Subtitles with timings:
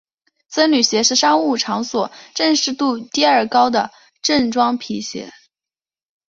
[0.49, 3.91] 僧侣鞋是商务场所正式度第二高的
[4.23, 5.31] 正装皮鞋。